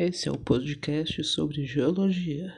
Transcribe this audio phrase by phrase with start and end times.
[0.00, 2.54] Esse é o podcast sobre geologia.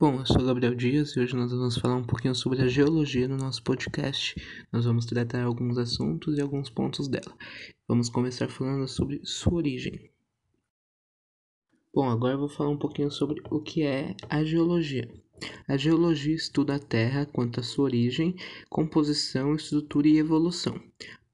[0.00, 3.28] Bom, eu sou Gabriel Dias e hoje nós vamos falar um pouquinho sobre a geologia
[3.28, 4.34] no nosso podcast.
[4.72, 7.36] Nós vamos tratar alguns assuntos e alguns pontos dela.
[7.86, 10.10] Vamos começar falando sobre sua origem.
[11.92, 15.06] Bom, agora eu vou falar um pouquinho sobre o que é a geologia.
[15.68, 18.34] A geologia estuda a Terra quanto à sua origem,
[18.70, 20.80] composição, estrutura e evolução,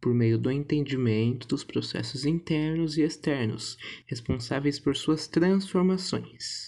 [0.00, 6.66] por meio do entendimento dos processos internos e externos, responsáveis por suas transformações.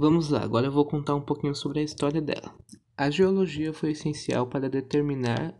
[0.00, 2.54] Vamos lá, agora eu vou contar um pouquinho sobre a história dela.
[2.96, 5.52] A geologia foi essencial para determinar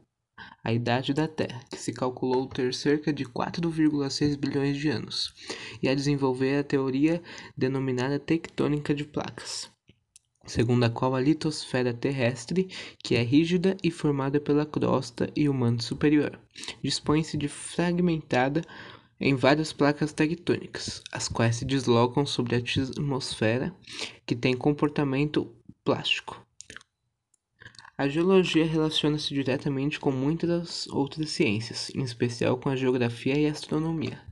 [0.62, 5.34] a idade da Terra, que se calculou ter cerca de 4,6 bilhões de anos,
[5.82, 7.20] e a desenvolver a teoria
[7.56, 9.72] denominada tectônica de placas,
[10.46, 12.68] segundo a qual a litosfera terrestre,
[13.02, 16.38] que é rígida e formada pela crosta e o manto superior,
[16.80, 18.62] dispõe-se de fragmentada
[19.20, 23.74] em várias placas tectônicas, as quais se deslocam sobre a atmosfera,
[24.24, 25.52] que tem comportamento
[25.84, 26.47] plástico.
[28.00, 33.50] A geologia relaciona-se diretamente com muitas outras ciências, em especial com a geografia e a
[33.50, 34.22] astronomia.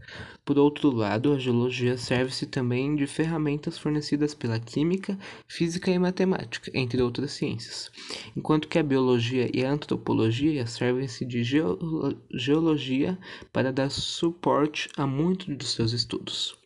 [0.44, 6.70] Por outro lado, a geologia serve-se também de ferramentas fornecidas pela química, física e matemática,
[6.72, 7.90] entre outras ciências,
[8.36, 11.42] enquanto que a biologia e a antropologia servem-se de
[12.32, 13.18] geologia
[13.52, 16.56] para dar suporte a muitos dos seus estudos.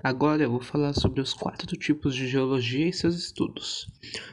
[0.00, 3.88] Agora eu vou falar sobre os quatro tipos de geologia e seus estudos.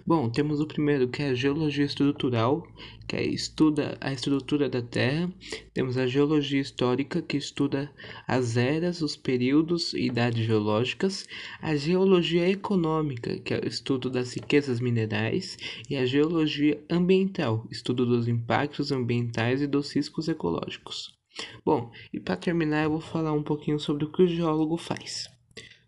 [0.06, 2.68] Bom, temos o primeiro que é a geologia estrutural,
[3.08, 5.28] que estuda a estrutura da Terra.
[5.74, 7.92] Temos a geologia histórica, que estuda
[8.28, 11.28] as eras, os períodos e idades geológicas.
[11.60, 15.58] A geologia econômica, que é o estudo das riquezas minerais.
[15.90, 21.18] E a geologia ambiental, estudo dos impactos ambientais e dos riscos ecológicos.
[21.66, 25.35] Bom, e para terminar, eu vou falar um pouquinho sobre o que o geólogo faz.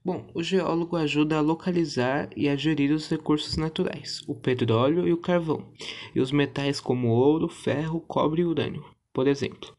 [0.04, 5.12] Bom, o geólogo ajuda a localizar e a gerir os recursos naturais, o petróleo e
[5.12, 5.66] o carvão,
[6.16, 9.76] e os metais como ouro, ferro, cobre e urânio, por exemplo.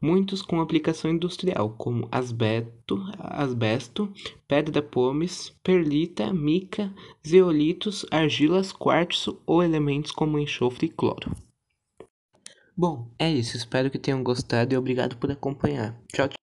[0.00, 4.12] Muitos com aplicação industrial, como asbesto, asbesto
[4.46, 6.92] pedra pomes, perlita, mica,
[7.26, 11.34] zeolitos, argilas, quartzo ou elementos como enxofre e cloro.
[12.76, 13.56] Bom, é isso.
[13.56, 15.98] Espero que tenham gostado e obrigado por acompanhar.
[16.12, 16.41] Tchau, tchau.